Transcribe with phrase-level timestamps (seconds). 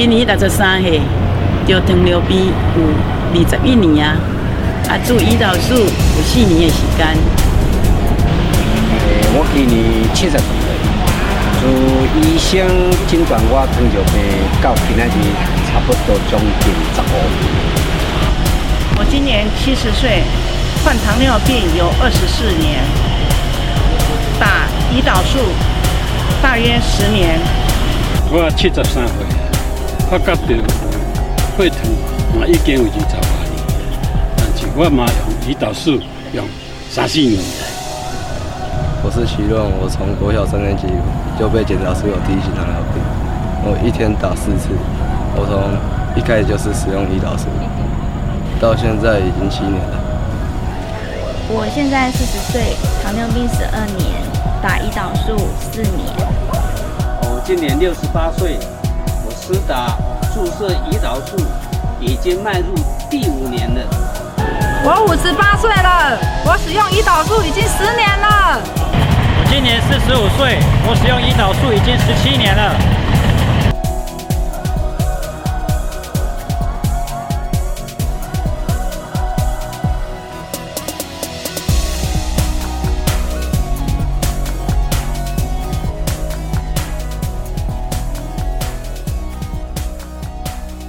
[0.00, 0.98] 今年六十三岁，
[1.68, 2.82] 就糖尿病有
[3.34, 4.16] 二十一年啊，
[4.88, 7.06] 啊，做胰岛素有四年的时间。
[9.36, 9.78] 我今年
[10.14, 10.48] 七十岁，
[11.60, 11.68] 做
[12.16, 12.66] 医生
[13.08, 14.24] 诊断我糖尿病
[14.62, 15.36] 到今仔日
[15.68, 17.44] 差不多将近十五年。
[18.96, 20.22] 我今年七十岁，
[20.82, 22.80] 患糖尿病有二十四年，
[24.40, 24.64] 打
[24.96, 25.36] 胰岛素
[26.40, 27.38] 大约十年。
[28.32, 29.14] 我七十三岁，
[30.10, 30.66] 发觉到
[31.56, 31.78] 血糖
[32.34, 33.54] 嘛已经有二十八年，
[34.36, 36.00] 但是我嘛用胰岛素
[36.32, 36.44] 用
[36.90, 37.38] 三四年。
[39.04, 40.82] 我是徐润，我从国小三年级
[41.38, 43.00] 就被检查出有第一型糖尿病，
[43.62, 44.74] 我一天打四次，
[45.36, 45.70] 我从
[46.18, 47.46] 一开始就是使用胰岛素。
[48.60, 49.94] 到现在已经七年了。
[51.54, 54.26] 我现在四十岁，糖尿病十二年，
[54.60, 55.38] 打胰岛素
[55.70, 56.02] 四年。
[57.22, 58.58] 我今年六十八岁，
[59.24, 59.96] 我施打
[60.32, 61.36] 注射胰岛素
[62.00, 62.74] 已经迈入
[63.10, 63.80] 第五年了。
[64.84, 68.60] 我五十八岁了，我使用胰岛素已经十年了。
[68.62, 70.58] 我今年四十五岁，
[70.88, 72.74] 我使用胰岛素已经十七年了。